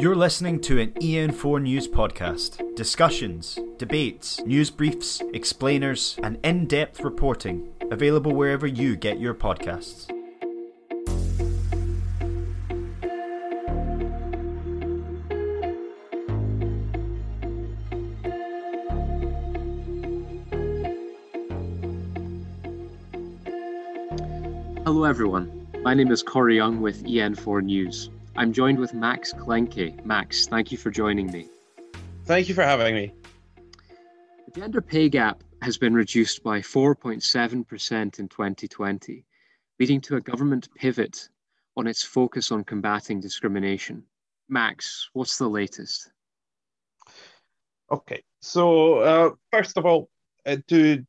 [0.00, 2.74] You're listening to an EN4 News podcast.
[2.74, 10.08] Discussions, debates, news briefs, explainers, and in depth reporting available wherever you get your podcasts.
[24.86, 25.68] Hello, everyone.
[25.82, 28.08] My name is Corrie Young with EN4 News.
[28.36, 30.04] I'm joined with Max Klenke.
[30.04, 31.48] Max, thank you for joining me.
[32.24, 33.12] Thank you for having me.
[34.46, 39.24] The gender pay gap has been reduced by 4.7% in 2020,
[39.78, 41.28] leading to a government pivot
[41.76, 44.04] on its focus on combating discrimination.
[44.48, 46.10] Max, what's the latest?
[47.90, 50.08] Okay, so uh, first of all,
[50.46, 51.04] uh, to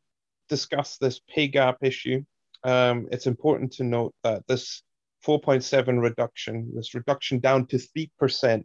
[0.49, 2.23] discuss this pay gap issue,
[2.63, 4.83] um, it's important to note that this
[5.25, 8.63] 4.7 reduction, this reduction down to 3%,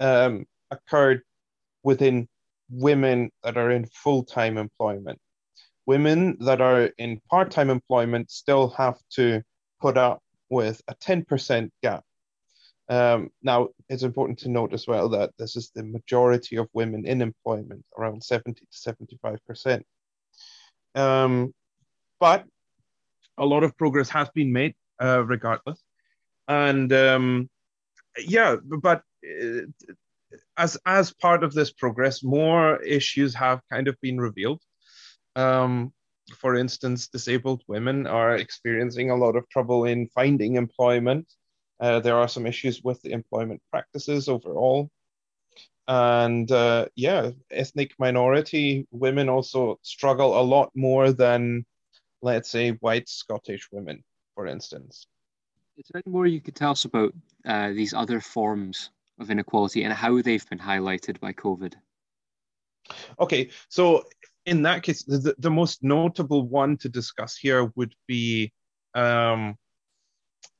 [0.00, 1.22] um, occurred
[1.82, 2.28] within
[2.70, 5.18] women that are in full time employment.
[5.86, 9.42] Women that are in part time employment still have to
[9.80, 12.04] put up with a 10% gap.
[12.90, 17.06] Um, now, it's important to note as well that this is the majority of women
[17.06, 19.82] in employment, around 70 to 75%.
[20.94, 21.54] Um,
[22.18, 22.44] but
[23.36, 25.82] a lot of progress has been made uh, regardless.
[26.46, 27.50] And um,
[28.18, 29.66] yeah, but uh,
[30.56, 34.62] as as part of this progress, more issues have kind of been revealed.
[35.36, 35.92] Um,
[36.36, 41.26] for instance, disabled women are experiencing a lot of trouble in finding employment.
[41.80, 44.90] Uh, there are some issues with the employment practices overall.
[45.86, 51.64] And uh, yeah, ethnic minority women also struggle a lot more than,
[52.20, 54.04] let's say, white Scottish women,
[54.38, 55.08] for instance.
[55.78, 57.12] Is there any more you could tell us about
[57.44, 61.74] uh, these other forms of inequality and how they've been highlighted by COVID?
[63.18, 64.04] Okay, so
[64.46, 68.52] in that case, the, the most notable one to discuss here would be
[68.94, 69.56] um,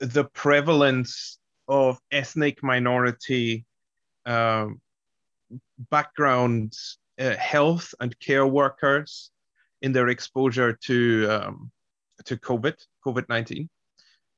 [0.01, 1.39] the prevalence
[1.69, 3.65] of ethnic minority
[4.27, 4.81] um,
[5.89, 6.75] background
[7.21, 9.31] uh, health and care workers
[9.83, 11.71] in their exposure to um,
[12.25, 12.75] to COVID
[13.09, 13.69] COVID nineteen.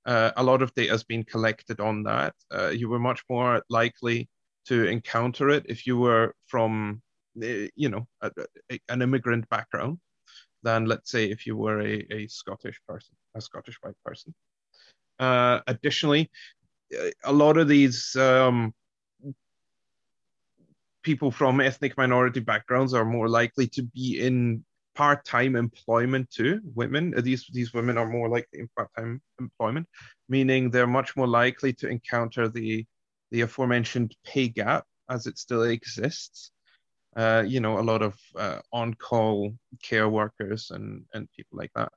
[0.07, 2.35] Uh, a lot of data has been collected on that.
[2.51, 4.29] Uh, you were much more likely
[4.65, 7.03] to encounter it if you were from,
[7.43, 8.31] uh, you know, a,
[8.73, 9.99] a, an immigrant background
[10.63, 14.35] than, let's say, if you were a, a Scottish person, a Scottish white person.
[15.19, 16.31] Uh, additionally,
[16.99, 18.73] uh, a lot of these um,
[21.03, 24.65] people from ethnic minority backgrounds are more likely to be in
[25.01, 26.61] part-time employment too.
[26.75, 29.87] Women, uh, these these women are more likely in part-time employment,
[30.29, 32.85] meaning they're much more likely to encounter the
[33.31, 36.53] the aforementioned pay gap as it still exists.
[37.17, 41.93] Uh, you know, a lot of uh, on-call care workers and and people like that.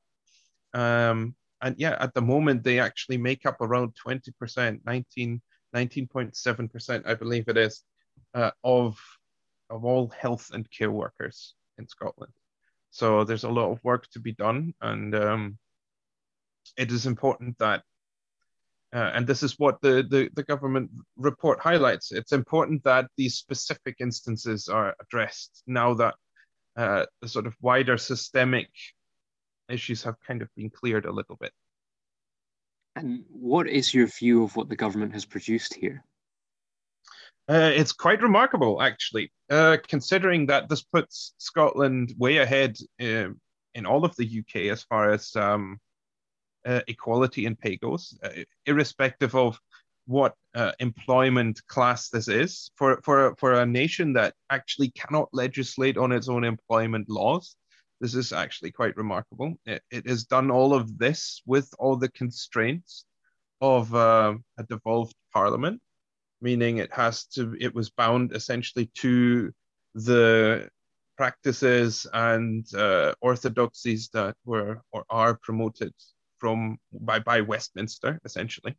[0.74, 5.41] Um, and yeah, at the moment they actually make up around 20%, 19,
[5.75, 7.84] 19.7%, I believe it is,
[8.34, 8.97] uh, of
[9.70, 12.34] of all health and care workers in Scotland.
[12.94, 15.58] So there's a lot of work to be done, and um,
[16.78, 17.81] it is important that,
[18.94, 22.12] uh, and this is what the, the, the government report highlights.
[22.12, 26.14] It's important that these specific instances are addressed now that
[26.78, 28.70] uh, the sort of wider systemic
[29.70, 31.52] issues have kind of been cleared a little bit.
[32.96, 36.03] And what is your view of what the government has produced here?
[37.50, 43.28] Uh, it's quite remarkable, actually, uh, considering that this puts Scotland way ahead uh,
[43.76, 45.78] in all of the UK as far as um,
[46.66, 48.30] uh, equality in pay goes, uh,
[48.66, 49.59] irrespective of
[50.06, 52.72] what uh, employment class this is.
[52.76, 57.58] For, for, for a nation that actually cannot legislate on its own employment laws,
[58.00, 59.56] this is actually quite remarkable.
[59.66, 63.03] It, it has done all of this with all the constraints
[63.59, 64.38] of a
[64.70, 65.82] devolved parliament
[66.44, 69.52] meaning it has to it was bound essentially to
[69.96, 70.70] the
[71.17, 75.94] practices and uh, orthodoxies that were or are promoted
[76.38, 78.76] from by by Westminster essentially.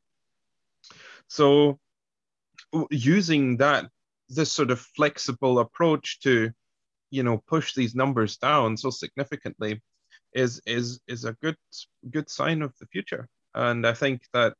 [1.28, 1.78] So
[2.90, 3.88] using that
[4.28, 6.50] this sort of flexible approach to
[7.10, 9.80] you know push these numbers down so significantly
[10.34, 11.56] is is is a good
[12.10, 14.54] good sign of the future and i think that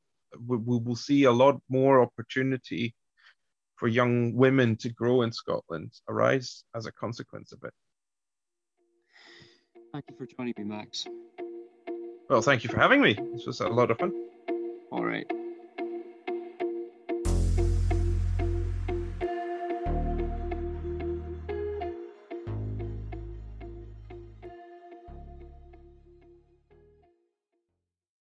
[0.47, 2.95] we, we will see a lot more opportunity
[3.77, 7.73] for young women to grow in Scotland arise as a consequence of it.
[9.93, 11.07] Thank you for joining me, Max.
[12.29, 13.17] Well, thank you for having me.
[13.33, 14.13] This was a lot of fun.
[14.91, 15.31] All right.